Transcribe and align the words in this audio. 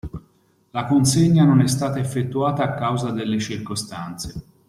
La 0.71 0.85
consegna 0.87 1.43
non 1.45 1.61
è 1.61 1.67
stata 1.67 1.99
effettuata 1.99 2.63
a 2.63 2.73
causa 2.73 3.11
delle 3.11 3.39
circostanze. 3.39 4.43